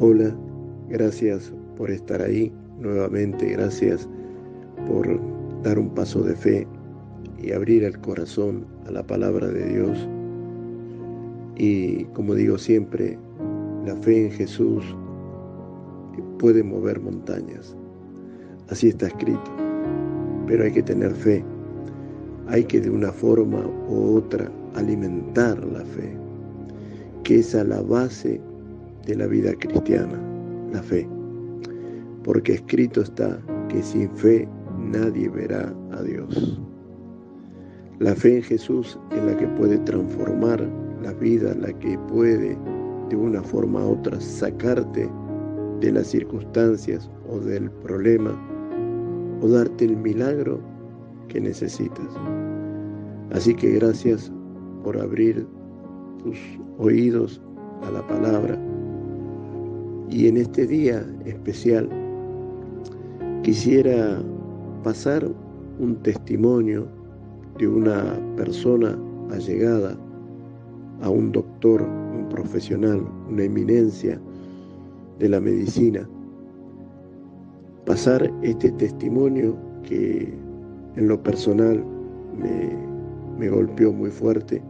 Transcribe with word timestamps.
Hola, 0.00 0.34
gracias 0.88 1.52
por 1.76 1.92
estar 1.92 2.20
ahí 2.20 2.52
nuevamente, 2.80 3.50
gracias 3.50 4.08
por 4.88 5.20
dar 5.62 5.78
un 5.78 5.90
paso 5.90 6.22
de 6.22 6.34
fe 6.34 6.66
y 7.40 7.52
abrir 7.52 7.84
el 7.84 7.96
corazón 8.00 8.66
a 8.88 8.90
la 8.90 9.06
palabra 9.06 9.46
de 9.46 9.64
Dios. 9.72 10.08
Y 11.56 12.04
como 12.14 12.34
digo 12.34 12.58
siempre, 12.58 13.16
la 13.86 13.94
fe 13.94 14.26
en 14.26 14.32
Jesús 14.32 14.82
puede 16.40 16.64
mover 16.64 16.98
montañas. 16.98 17.76
Así 18.70 18.88
está 18.88 19.06
escrito. 19.06 19.50
Pero 20.48 20.64
hay 20.64 20.72
que 20.72 20.82
tener 20.82 21.12
fe. 21.12 21.44
Hay 22.48 22.64
que 22.64 22.80
de 22.80 22.90
una 22.90 23.12
forma 23.12 23.64
u 23.88 24.16
otra 24.16 24.50
alimentar 24.74 25.64
la 25.64 25.84
fe, 25.84 26.16
que 27.22 27.38
es 27.38 27.54
a 27.54 27.62
la 27.62 27.80
base 27.82 28.40
de 29.06 29.16
la 29.16 29.26
vida 29.26 29.52
cristiana, 29.54 30.20
la 30.72 30.82
fe. 30.82 31.08
Porque 32.22 32.54
escrito 32.54 33.02
está 33.02 33.40
que 33.68 33.82
sin 33.82 34.10
fe 34.10 34.48
nadie 34.78 35.28
verá 35.28 35.74
a 35.92 36.02
Dios. 36.02 36.60
La 37.98 38.14
fe 38.14 38.36
en 38.36 38.42
Jesús 38.42 38.98
es 39.12 39.22
la 39.24 39.36
que 39.36 39.46
puede 39.48 39.78
transformar 39.78 40.66
la 41.02 41.12
vida, 41.14 41.54
la 41.54 41.72
que 41.78 41.98
puede 42.08 42.56
de 43.08 43.16
una 43.16 43.42
forma 43.42 43.84
u 43.84 43.92
otra 43.92 44.20
sacarte 44.20 45.10
de 45.80 45.92
las 45.92 46.08
circunstancias 46.08 47.10
o 47.28 47.38
del 47.38 47.70
problema 47.70 48.30
o 49.42 49.48
darte 49.48 49.86
el 49.86 49.96
milagro 49.96 50.60
que 51.28 51.40
necesitas. 51.40 52.08
Así 53.32 53.54
que 53.54 53.70
gracias 53.72 54.32
por 54.82 54.98
abrir 54.98 55.46
tus 56.22 56.38
oídos 56.78 57.40
a 57.82 57.90
la 57.90 58.06
palabra. 58.06 58.58
Y 60.10 60.26
en 60.26 60.38
este 60.38 60.66
día 60.66 61.06
especial 61.24 61.88
quisiera 63.44 64.20
pasar 64.82 65.24
un 65.78 65.96
testimonio 66.02 66.88
de 67.58 67.68
una 67.68 68.18
persona 68.36 68.98
allegada 69.30 69.96
a 71.02 71.08
un 71.08 71.30
doctor, 71.30 71.82
un 71.82 72.28
profesional, 72.28 73.06
una 73.30 73.44
eminencia 73.44 74.20
de 75.20 75.28
la 75.28 75.40
medicina. 75.40 76.08
Pasar 77.86 78.32
este 78.42 78.72
testimonio 78.72 79.56
que 79.84 80.34
en 80.96 81.06
lo 81.06 81.22
personal 81.22 81.84
me, 82.36 82.72
me 83.38 83.48
golpeó 83.48 83.92
muy 83.92 84.10
fuerte, 84.10 84.60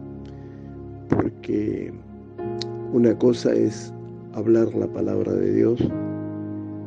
porque 1.09 1.91
una 2.93 3.17
cosa 3.17 3.53
es 3.53 3.91
hablar 4.33 4.73
la 4.75 4.87
palabra 4.87 5.33
de 5.33 5.53
Dios 5.53 5.79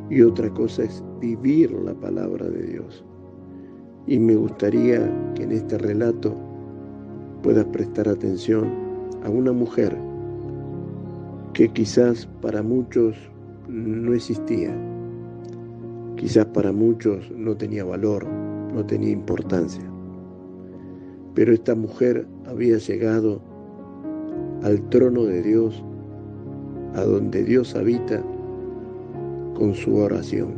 y 0.09 0.21
otra 0.21 0.49
cosa 0.51 0.83
es 0.83 1.03
vivir 1.19 1.71
la 1.71 1.93
palabra 1.93 2.47
de 2.47 2.63
Dios. 2.63 3.03
Y 4.07 4.19
me 4.19 4.35
gustaría 4.35 5.11
que 5.33 5.43
en 5.43 5.51
este 5.51 5.77
relato 5.77 6.35
puedas 7.41 7.65
prestar 7.65 8.07
atención 8.07 8.69
a 9.23 9.29
una 9.29 9.51
mujer 9.51 9.95
que 11.53 11.69
quizás 11.69 12.27
para 12.41 12.61
muchos 12.61 13.15
no 13.67 14.13
existía, 14.13 14.75
quizás 16.17 16.45
para 16.47 16.71
muchos 16.71 17.31
no 17.31 17.55
tenía 17.55 17.85
valor, 17.85 18.25
no 18.73 18.85
tenía 18.85 19.11
importancia. 19.11 19.83
Pero 21.33 21.53
esta 21.53 21.75
mujer 21.75 22.27
había 22.47 22.77
llegado 22.77 23.41
al 24.63 24.81
trono 24.89 25.23
de 25.25 25.43
Dios, 25.43 25.84
a 26.95 27.03
donde 27.03 27.43
Dios 27.43 27.75
habita 27.75 28.23
con 29.53 29.73
su 29.73 29.95
oración. 29.95 30.53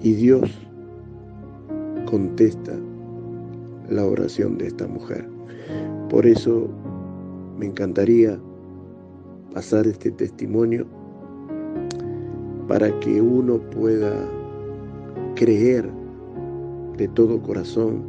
Y 0.00 0.14
Dios 0.14 0.50
contesta 2.06 2.72
la 3.90 4.04
oración 4.04 4.58
de 4.58 4.68
esta 4.68 4.86
mujer. 4.86 5.28
Por 6.08 6.26
eso 6.26 6.68
me 7.58 7.66
encantaría 7.66 8.38
pasar 9.52 9.86
este 9.86 10.10
testimonio 10.10 10.86
para 12.68 12.98
que 13.00 13.20
uno 13.20 13.58
pueda 13.70 14.12
creer 15.34 15.90
de 16.96 17.08
todo 17.08 17.42
corazón 17.42 18.02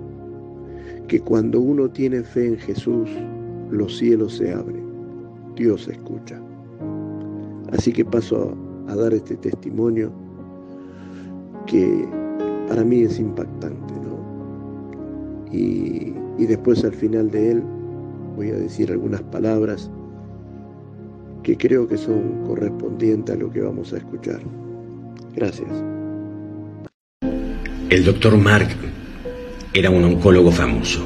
que 1.08 1.20
cuando 1.20 1.60
uno 1.60 1.90
tiene 1.90 2.24
fe 2.24 2.48
en 2.48 2.58
Jesús, 2.58 3.10
los 3.70 3.98
cielos 3.98 4.38
se 4.38 4.54
abren, 4.54 4.86
Dios 5.56 5.88
escucha. 5.88 6.42
Así 7.78 7.92
que 7.92 8.06
paso 8.06 8.56
a, 8.88 8.96
dar 8.96 9.14
este 9.14 9.36
testimonio 9.36 10.12
que 11.66 12.08
para 12.70 12.84
mí 12.84 13.02
es 13.02 13.20
impactante, 13.20 13.94
¿no? 13.96 15.52
Y, 15.52 16.14
y 16.38 16.46
después 16.46 16.84
al 16.84 16.94
final 16.94 17.30
de 17.32 17.52
él 17.52 17.64
voy 18.36 18.50
a 18.50 18.56
decir 18.56 18.92
algunas 18.92 19.22
palabras 19.24 19.90
que 21.44 21.58
creo 21.58 21.88
que 21.88 21.98
son 21.98 22.44
correspondientes 22.48 23.36
a 23.36 23.38
lo 23.38 23.52
que 23.52 23.62
vamos 23.62 23.94
a 23.94 23.98
escuchar. 23.98 24.40
Gracias. 25.36 25.70
El 27.90 28.06
doctor 28.06 28.38
Mark 28.38 28.70
era 29.74 29.90
un 29.90 30.04
oncólogo 30.06 30.52
famoso. 30.52 31.04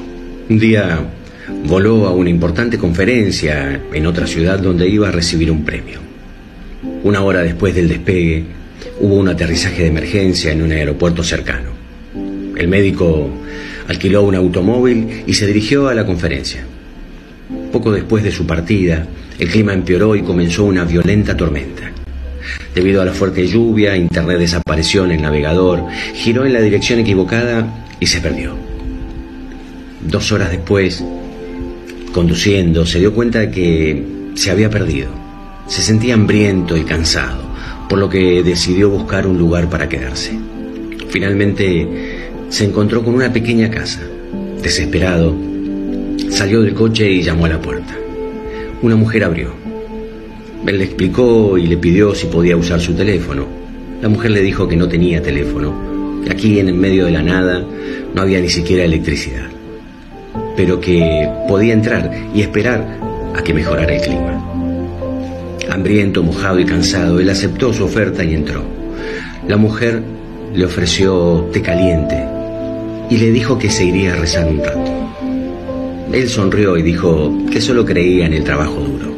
Un 0.49 0.59
día 0.59 0.99
voló 1.67 2.05
a 2.05 2.13
una 2.13 2.29
importante 2.29 2.77
conferencia 2.77 3.81
en 3.91 4.05
otra 4.05 4.27
ciudad 4.27 4.59
donde 4.59 4.87
iba 4.87 5.09
a 5.09 5.11
recibir 5.11 5.51
un 5.51 5.65
premio. 5.65 6.08
Una 7.03 7.21
hora 7.23 7.41
después 7.41 7.75
del 7.75 7.89
despegue, 7.89 8.45
hubo 9.01 9.15
un 9.15 9.27
aterrizaje 9.27 9.81
de 9.81 9.89
emergencia 9.89 10.51
en 10.51 10.61
un 10.61 10.71
aeropuerto 10.71 11.23
cercano. 11.23 11.69
El 12.55 12.67
médico 12.69 13.29
alquiló 13.87 14.23
un 14.23 14.35
automóvil 14.35 15.23
y 15.27 15.33
se 15.33 15.47
dirigió 15.47 15.89
a 15.89 15.93
la 15.93 16.05
conferencia. 16.05 16.63
Poco 17.71 17.91
después 17.91 18.23
de 18.23 18.31
su 18.31 18.45
partida, 18.45 19.05
el 19.39 19.49
clima 19.49 19.73
empeoró 19.73 20.15
y 20.15 20.21
comenzó 20.21 20.65
una 20.65 20.85
violenta 20.85 21.35
tormenta. 21.35 21.91
Debido 22.73 23.01
a 23.01 23.05
la 23.05 23.13
fuerte 23.13 23.45
lluvia, 23.45 23.97
Internet 23.97 24.39
desapareció 24.39 25.03
en 25.03 25.11
el 25.11 25.21
navegador, 25.21 25.85
giró 26.13 26.45
en 26.45 26.53
la 26.53 26.61
dirección 26.61 26.99
equivocada 26.99 27.85
y 27.99 28.05
se 28.05 28.21
perdió. 28.21 28.55
Dos 30.01 30.31
horas 30.31 30.51
después, 30.51 31.03
conduciendo, 32.13 32.85
se 32.85 32.99
dio 32.99 33.13
cuenta 33.13 33.39
de 33.39 33.51
que 33.51 34.03
se 34.35 34.51
había 34.51 34.69
perdido. 34.69 35.18
Se 35.69 35.83
sentía 35.83 36.15
hambriento 36.15 36.75
y 36.75 36.83
cansado, 36.83 37.43
por 37.87 37.99
lo 37.99 38.09
que 38.09 38.41
decidió 38.41 38.89
buscar 38.89 39.27
un 39.27 39.37
lugar 39.37 39.69
para 39.69 39.87
quedarse. 39.87 40.31
Finalmente 41.09 41.87
se 42.49 42.65
encontró 42.65 43.03
con 43.03 43.13
una 43.13 43.31
pequeña 43.31 43.69
casa. 43.69 44.01
Desesperado, 44.63 45.35
salió 46.29 46.61
del 46.61 46.73
coche 46.73 47.11
y 47.11 47.21
llamó 47.21 47.45
a 47.45 47.49
la 47.49 47.61
puerta. 47.61 47.95
Una 48.81 48.95
mujer 48.95 49.23
abrió. 49.23 49.53
Él 50.65 50.79
le 50.79 50.85
explicó 50.85 51.55
y 51.55 51.67
le 51.67 51.77
pidió 51.77 52.15
si 52.15 52.25
podía 52.25 52.57
usar 52.57 52.81
su 52.81 52.95
teléfono. 52.95 53.45
La 54.01 54.09
mujer 54.09 54.31
le 54.31 54.41
dijo 54.41 54.67
que 54.67 54.75
no 54.75 54.89
tenía 54.89 55.21
teléfono, 55.21 56.21
que 56.25 56.31
aquí 56.31 56.59
en 56.59 56.69
el 56.69 56.75
medio 56.75 57.05
de 57.05 57.11
la 57.11 57.21
nada 57.21 57.63
no 58.15 58.21
había 58.21 58.41
ni 58.41 58.49
siquiera 58.49 58.85
electricidad, 58.85 59.49
pero 60.57 60.81
que 60.81 61.29
podía 61.47 61.73
entrar 61.73 62.11
y 62.33 62.41
esperar 62.41 62.97
a 63.35 63.43
que 63.43 63.53
mejorara 63.53 63.95
el 63.95 64.01
clima. 64.01 64.58
Hambriento, 65.69 66.23
mojado 66.23 66.59
y 66.59 66.65
cansado, 66.65 67.19
él 67.19 67.29
aceptó 67.29 67.71
su 67.73 67.83
oferta 67.83 68.23
y 68.23 68.33
entró. 68.33 68.63
La 69.47 69.57
mujer 69.57 70.01
le 70.53 70.65
ofreció 70.65 71.47
té 71.53 71.61
caliente 71.61 72.23
y 73.09 73.17
le 73.17 73.31
dijo 73.31 73.57
que 73.57 73.69
se 73.69 73.85
iría 73.85 74.13
a 74.13 74.15
rezar 74.15 74.47
un 74.47 74.63
rato. 74.63 74.91
Él 76.11 76.27
sonrió 76.27 76.77
y 76.77 76.81
dijo 76.81 77.35
que 77.51 77.61
solo 77.61 77.85
creía 77.85 78.25
en 78.25 78.33
el 78.33 78.43
trabajo 78.43 78.79
duro. 78.79 79.13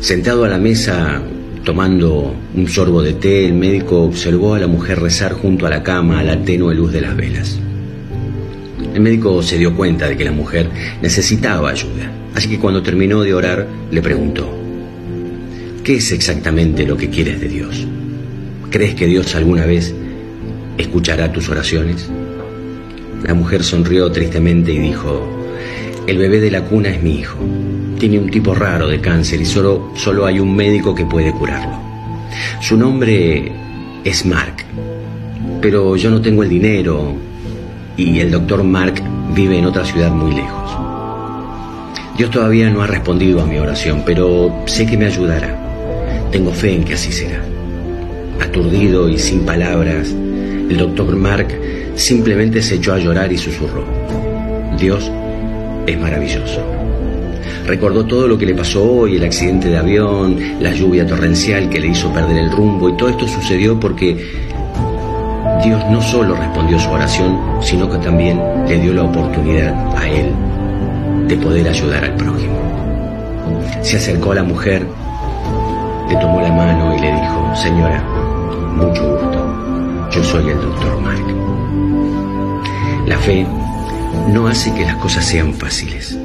Sentado 0.00 0.44
a 0.44 0.48
la 0.48 0.58
mesa, 0.58 1.20
tomando 1.62 2.34
un 2.54 2.68
sorbo 2.68 3.02
de 3.02 3.12
té, 3.12 3.46
el 3.46 3.54
médico 3.54 4.04
observó 4.04 4.54
a 4.54 4.58
la 4.58 4.66
mujer 4.66 4.98
rezar 4.98 5.32
junto 5.32 5.66
a 5.66 5.70
la 5.70 5.82
cama 5.82 6.20
a 6.20 6.24
la 6.24 6.42
tenue 6.42 6.74
luz 6.74 6.92
de 6.92 7.02
las 7.02 7.16
velas. 7.16 7.58
El 8.94 9.00
médico 9.00 9.42
se 9.42 9.58
dio 9.58 9.76
cuenta 9.76 10.08
de 10.08 10.16
que 10.16 10.24
la 10.24 10.32
mujer 10.32 10.68
necesitaba 11.02 11.70
ayuda, 11.70 12.10
así 12.34 12.48
que 12.48 12.58
cuando 12.58 12.82
terminó 12.82 13.22
de 13.22 13.34
orar 13.34 13.66
le 13.90 14.02
preguntó, 14.02 14.59
¿qué 15.90 15.96
es 15.96 16.12
exactamente 16.12 16.86
lo 16.86 16.96
que 16.96 17.10
quieres 17.10 17.40
de 17.40 17.48
Dios? 17.48 17.84
¿Crees 18.70 18.94
que 18.94 19.06
Dios 19.06 19.34
alguna 19.34 19.66
vez 19.66 19.92
escuchará 20.78 21.32
tus 21.32 21.48
oraciones? 21.48 22.08
La 23.24 23.34
mujer 23.34 23.64
sonrió 23.64 24.12
tristemente 24.12 24.72
y 24.72 24.78
dijo, 24.78 25.28
el 26.06 26.16
bebé 26.16 26.38
de 26.38 26.52
la 26.52 26.62
cuna 26.62 26.90
es 26.90 27.02
mi 27.02 27.16
hijo. 27.16 27.40
Tiene 27.98 28.20
un 28.20 28.30
tipo 28.30 28.54
raro 28.54 28.86
de 28.86 29.00
cáncer 29.00 29.40
y 29.40 29.44
solo, 29.44 29.92
solo 29.96 30.26
hay 30.26 30.38
un 30.38 30.54
médico 30.54 30.94
que 30.94 31.04
puede 31.06 31.32
curarlo. 31.32 31.76
Su 32.60 32.76
nombre 32.76 33.50
es 34.04 34.24
Mark, 34.24 34.64
pero 35.60 35.96
yo 35.96 36.08
no 36.08 36.20
tengo 36.20 36.44
el 36.44 36.50
dinero 36.50 37.16
y 37.96 38.20
el 38.20 38.30
doctor 38.30 38.62
Mark 38.62 39.02
vive 39.34 39.58
en 39.58 39.64
otra 39.64 39.84
ciudad 39.84 40.12
muy 40.12 40.36
lejos. 40.36 40.70
Dios 42.16 42.30
todavía 42.30 42.70
no 42.70 42.80
ha 42.80 42.86
respondido 42.86 43.40
a 43.40 43.46
mi 43.46 43.58
oración, 43.58 44.04
pero 44.06 44.54
sé 44.68 44.86
que 44.86 44.96
me 44.96 45.06
ayudará. 45.06 45.69
Tengo 46.30 46.52
fe 46.52 46.74
en 46.74 46.84
que 46.84 46.94
así 46.94 47.10
será. 47.12 47.42
Aturdido 48.40 49.08
y 49.08 49.18
sin 49.18 49.40
palabras, 49.40 50.08
el 50.08 50.76
doctor 50.76 51.16
Mark 51.16 51.48
simplemente 51.96 52.62
se 52.62 52.76
echó 52.76 52.94
a 52.94 52.98
llorar 52.98 53.32
y 53.32 53.38
susurró. 53.38 53.84
Dios 54.78 55.10
es 55.86 56.00
maravilloso. 56.00 56.64
Recordó 57.66 58.06
todo 58.06 58.26
lo 58.26 58.38
que 58.38 58.46
le 58.46 58.54
pasó 58.54 58.82
hoy, 58.82 59.16
el 59.16 59.24
accidente 59.24 59.68
de 59.68 59.76
avión, 59.76 60.38
la 60.60 60.72
lluvia 60.72 61.06
torrencial 61.06 61.68
que 61.68 61.80
le 61.80 61.88
hizo 61.88 62.12
perder 62.12 62.38
el 62.38 62.50
rumbo 62.50 62.88
y 62.88 62.96
todo 62.96 63.10
esto 63.10 63.28
sucedió 63.28 63.78
porque 63.78 64.16
Dios 65.64 65.82
no 65.90 66.00
solo 66.00 66.34
respondió 66.34 66.78
su 66.78 66.90
oración, 66.90 67.38
sino 67.60 67.90
que 67.90 67.98
también 67.98 68.40
le 68.66 68.78
dio 68.80 68.94
la 68.94 69.02
oportunidad 69.02 69.96
a 69.96 70.08
él 70.08 70.32
de 71.28 71.36
poder 71.36 71.68
ayudar 71.68 72.04
al 72.04 72.16
prójimo. 72.16 72.58
Se 73.82 73.98
acercó 73.98 74.32
a 74.32 74.36
la 74.36 74.42
mujer, 74.42 74.86
le 76.10 76.16
tomó 76.16 76.40
la 76.40 76.52
mano 76.52 76.96
y 76.96 76.98
le 76.98 77.12
dijo, 77.12 77.54
señora, 77.54 78.02
mucho 78.74 79.08
gusto, 79.12 80.10
yo 80.10 80.24
soy 80.24 80.48
el 80.48 80.60
doctor 80.60 81.00
Mark. 81.00 81.24
La 83.06 83.16
fe 83.16 83.46
no 84.32 84.48
hace 84.48 84.74
que 84.74 84.84
las 84.84 84.96
cosas 84.96 85.24
sean 85.24 85.54
fáciles, 85.54 86.18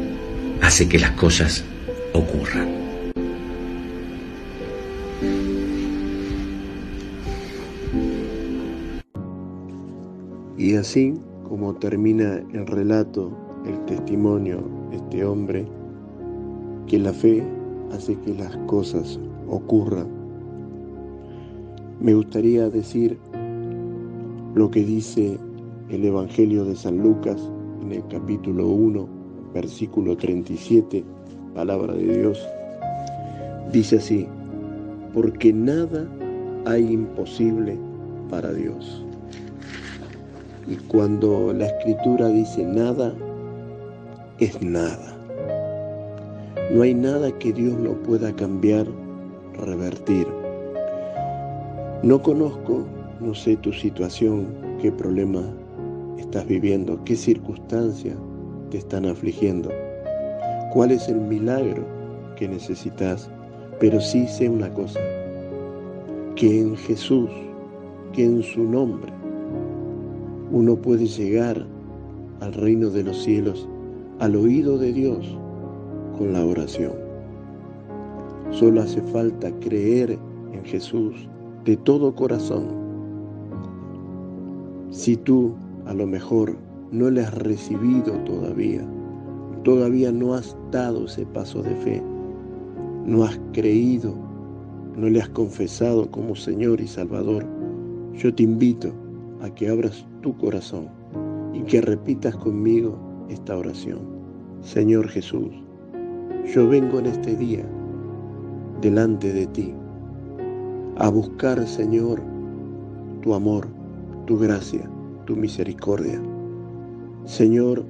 hace 0.64 0.90
que 0.90 0.98
las 0.98 1.12
cosas 1.12 1.64
ocurran. 2.14 2.68
Y 10.58 10.78
así 10.78 11.14
como 11.48 11.76
termina 11.76 12.42
el 12.54 12.66
relato, 12.66 13.32
el 13.68 13.86
testimonio 13.86 14.64
de 14.90 14.98
este 14.98 15.24
hombre, 15.24 15.68
que 16.88 16.98
la 16.98 17.14
fe 17.14 17.44
hace 17.94 18.16
que 18.22 18.34
las 18.34 18.58
cosas 18.66 19.20
ocurran, 19.50 20.08
me 22.00 22.14
gustaría 22.14 22.70
decir 22.70 23.18
lo 24.56 24.70
que 24.70 24.84
dice 24.84 25.38
el 25.90 26.06
Evangelio 26.06 26.66
de 26.66 26.76
San 26.76 26.98
Lucas 26.98 27.42
en 27.82 27.92
el 27.94 28.08
capítulo 28.08 28.68
1, 28.68 29.08
versículo 29.54 30.18
37, 30.18 31.04
palabra 31.54 31.94
de 31.94 32.18
Dios. 32.20 32.48
Dice 33.72 33.98
así, 33.98 34.28
porque 35.14 35.54
nada 35.54 36.08
hay 36.66 36.92
imposible 36.92 37.78
para 38.30 38.52
Dios. 38.52 39.06
Y 40.68 40.76
cuando 40.88 41.54
la 41.54 41.68
escritura 41.68 42.28
dice 42.30 42.66
nada, 42.66 43.14
es 44.40 44.62
nada. 44.62 45.16
No 46.74 46.82
hay 46.82 46.94
nada 46.94 47.32
que 47.38 47.54
Dios 47.54 47.78
no 47.78 47.94
pueda 47.94 48.36
cambiar, 48.36 48.88
revertir. 49.58 50.28
No 52.04 52.22
conozco, 52.22 52.86
no 53.20 53.34
sé 53.34 53.56
tu 53.58 53.72
situación, 53.74 54.48
qué 54.82 54.92
problema 54.92 55.42
estás 56.18 56.46
viviendo, 56.48 57.04
qué 57.06 57.16
circunstancias 57.16 58.16
te 58.70 58.78
están 58.78 59.06
afligiendo, 59.06 59.70
cuál 60.74 60.92
es 60.92 61.08
el 61.08 61.22
milagro 61.22 61.84
que 62.36 62.48
necesitas, 62.48 63.30
pero 63.80 64.00
sí 64.00 64.28
sé 64.28 64.50
una 64.50 64.74
cosa, 64.74 65.00
que 66.36 66.62
en 66.62 66.76
Jesús, 66.76 67.30
que 68.14 68.26
en 68.26 68.44
su 68.44 68.64
nombre, 68.64 69.12
uno 70.52 70.76
puede 70.76 71.06
llegar 71.06 71.66
al 72.42 72.54
reino 72.54 72.90
de 72.90 73.04
los 73.04 73.24
cielos, 73.24 73.68
al 74.20 74.36
oído 74.36 74.78
de 74.78 74.94
Dios, 74.94 75.38
con 76.18 76.34
la 76.34 76.46
oración. 76.46 77.05
Solo 78.52 78.82
hace 78.82 79.02
falta 79.02 79.52
creer 79.60 80.18
en 80.54 80.64
Jesús 80.64 81.28
de 81.66 81.76
todo 81.78 82.14
corazón. 82.16 82.68
Si 84.92 85.18
tú 85.18 85.54
a 85.86 85.94
lo 85.94 86.08
mejor 86.08 86.56
no 86.92 87.10
le 87.10 87.22
has 87.22 87.34
recibido 87.34 88.14
todavía, 88.24 88.86
todavía 89.64 90.12
no 90.12 90.36
has 90.36 90.56
dado 90.72 91.06
ese 91.06 91.26
paso 91.26 91.62
de 91.64 91.76
fe, 91.76 92.04
no 93.06 93.24
has 93.24 93.40
creído, 93.52 94.14
no 94.96 95.10
le 95.10 95.22
has 95.22 95.30
confesado 95.30 96.10
como 96.12 96.36
Señor 96.36 96.80
y 96.80 96.88
Salvador, 96.88 97.46
yo 98.14 98.34
te 98.34 98.44
invito 98.44 98.94
a 99.42 99.50
que 99.50 99.68
abras 99.70 100.06
tu 100.22 100.38
corazón 100.38 100.88
y 101.54 101.62
que 101.64 101.82
repitas 101.82 102.36
conmigo 102.38 102.98
esta 103.30 103.58
oración. 103.58 104.00
Señor 104.62 105.08
Jesús, 105.10 105.50
yo 106.54 106.68
vengo 106.70 107.00
en 107.00 107.08
este 107.08 107.36
día 107.36 107.66
delante 108.86 109.34
de 109.34 109.48
ti 109.48 109.74
a 110.98 111.10
buscar, 111.10 111.68
Señor, 111.68 112.22
tu 113.22 113.34
amor, 113.34 113.68
tu 114.28 114.38
gracia, 114.38 114.88
tu 115.26 115.36
misericordia. 115.36 116.22
Señor, 117.24 117.84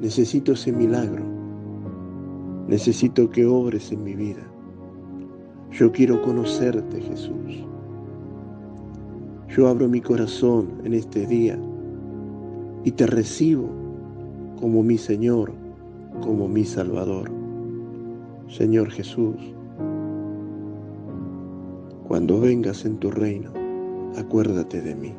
necesito 0.00 0.52
ese 0.52 0.72
milagro. 0.72 1.22
Necesito 2.66 3.28
que 3.28 3.44
obres 3.44 3.92
en 3.92 4.02
mi 4.02 4.14
vida. 4.14 4.42
Yo 5.70 5.92
quiero 5.92 6.22
conocerte, 6.22 7.02
Jesús. 7.02 7.66
Yo 9.54 9.68
abro 9.68 9.86
mi 9.86 10.00
corazón 10.00 10.80
en 10.84 10.94
este 10.94 11.26
día 11.26 11.58
y 12.84 12.92
te 12.92 13.06
recibo 13.06 13.68
como 14.58 14.82
mi 14.82 14.96
Señor, 14.96 15.52
como 16.22 16.48
mi 16.48 16.64
Salvador. 16.64 17.30
Señor 18.48 18.90
Jesús, 18.90 19.36
cuando 22.10 22.40
vengas 22.40 22.84
en 22.84 22.96
tu 22.96 23.08
reino, 23.08 23.52
acuérdate 24.18 24.80
de 24.80 24.96
mí. 24.96 25.14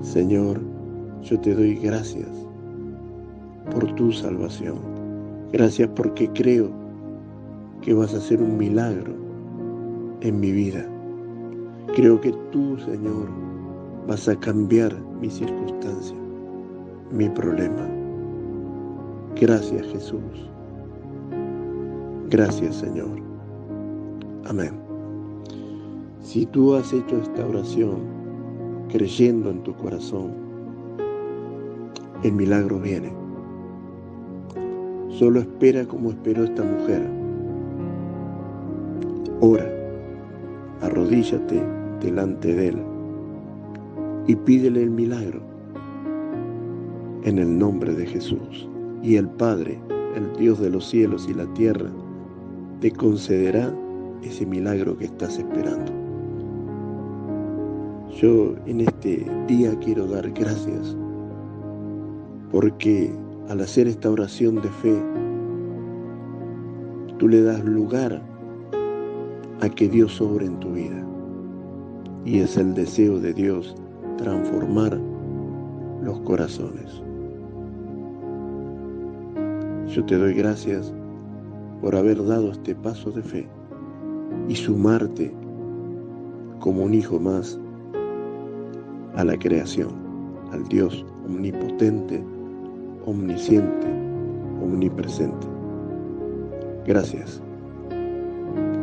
Señor, 0.00 0.60
yo 1.24 1.40
te 1.40 1.56
doy 1.56 1.74
gracias 1.74 2.28
por 3.72 3.92
tu 3.96 4.12
salvación. 4.12 4.76
Gracias 5.52 5.90
porque 5.96 6.30
creo 6.34 6.70
que 7.82 7.94
vas 7.94 8.14
a 8.14 8.18
hacer 8.18 8.40
un 8.40 8.58
milagro 8.58 9.12
en 10.20 10.38
mi 10.38 10.52
vida. 10.52 10.86
Creo 11.96 12.20
que 12.20 12.32
tú, 12.52 12.78
Señor, 12.78 13.28
vas 14.06 14.28
a 14.28 14.36
cambiar 14.38 14.94
mi 15.20 15.28
circunstancia, 15.28 16.16
mi 17.10 17.28
problema. 17.30 17.88
Gracias, 19.34 19.84
Jesús. 19.88 20.48
Gracias, 22.30 22.76
Señor. 22.76 23.20
Amén. 24.44 24.87
Si 26.20 26.46
tú 26.46 26.74
has 26.74 26.92
hecho 26.92 27.16
esta 27.16 27.46
oración 27.46 28.00
creyendo 28.88 29.50
en 29.50 29.62
tu 29.62 29.74
corazón, 29.74 30.32
el 32.22 32.32
milagro 32.32 32.80
viene. 32.80 33.12
Solo 35.08 35.40
espera 35.40 35.86
como 35.86 36.10
esperó 36.10 36.44
esta 36.44 36.62
mujer. 36.62 37.08
Ora, 39.40 39.66
arrodíllate 40.82 41.62
delante 42.00 42.54
de 42.54 42.68
Él 42.68 42.78
y 44.26 44.34
pídele 44.34 44.82
el 44.82 44.90
milagro 44.90 45.40
en 47.24 47.38
el 47.38 47.58
nombre 47.58 47.94
de 47.94 48.06
Jesús. 48.06 48.68
Y 49.02 49.16
el 49.16 49.28
Padre, 49.28 49.78
el 50.16 50.32
Dios 50.36 50.58
de 50.58 50.70
los 50.70 50.88
cielos 50.88 51.28
y 51.28 51.34
la 51.34 51.46
tierra, 51.54 51.90
te 52.80 52.90
concederá 52.90 53.72
ese 54.22 54.44
milagro 54.44 54.96
que 54.96 55.04
estás 55.04 55.38
esperando. 55.38 55.97
Yo 58.20 58.56
en 58.66 58.80
este 58.80 59.24
día 59.46 59.78
quiero 59.78 60.04
dar 60.08 60.28
gracias 60.32 60.96
porque 62.50 63.12
al 63.48 63.60
hacer 63.60 63.86
esta 63.86 64.10
oración 64.10 64.56
de 64.56 64.68
fe, 64.68 65.00
tú 67.18 67.28
le 67.28 67.42
das 67.42 67.64
lugar 67.64 68.20
a 69.60 69.68
que 69.68 69.88
Dios 69.88 70.20
obre 70.20 70.46
en 70.46 70.58
tu 70.58 70.72
vida. 70.72 71.06
Y 72.24 72.40
es 72.40 72.56
el 72.56 72.74
deseo 72.74 73.20
de 73.20 73.32
Dios 73.32 73.76
transformar 74.16 74.98
los 76.02 76.18
corazones. 76.22 77.00
Yo 79.94 80.04
te 80.06 80.16
doy 80.16 80.34
gracias 80.34 80.92
por 81.80 81.94
haber 81.94 82.26
dado 82.26 82.50
este 82.50 82.74
paso 82.74 83.12
de 83.12 83.22
fe 83.22 83.48
y 84.48 84.56
sumarte 84.56 85.32
como 86.58 86.82
un 86.82 86.94
hijo 86.94 87.20
más 87.20 87.60
a 89.18 89.24
la 89.24 89.36
creación, 89.36 89.90
al 90.52 90.62
Dios 90.68 91.04
omnipotente, 91.26 92.22
omnisciente, 93.04 93.88
omnipresente. 94.62 95.46
Gracias. 96.86 97.42